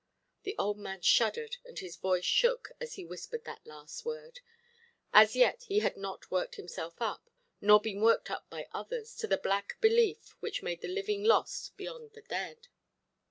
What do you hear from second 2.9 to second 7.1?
he whispered that last word. As yet he had not worked himself